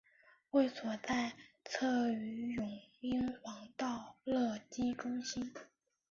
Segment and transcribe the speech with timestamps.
[0.49, 2.67] 会所在鲗鱼涌
[3.01, 5.53] 英皇道乐基中心。